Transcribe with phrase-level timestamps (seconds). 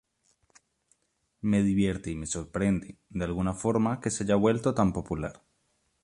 [1.41, 5.43] Me divierte y me sorprende, de alguna forma, que se haya vuelto tan popular.